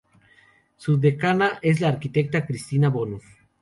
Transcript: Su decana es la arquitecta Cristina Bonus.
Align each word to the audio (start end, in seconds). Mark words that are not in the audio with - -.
Su 0.77 0.99
decana 0.99 1.59
es 1.61 1.79
la 1.79 1.89
arquitecta 1.89 2.43
Cristina 2.47 2.89
Bonus. 2.89 3.21